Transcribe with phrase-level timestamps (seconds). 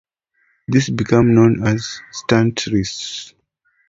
[0.67, 3.35] These became known as "Stuart Recce".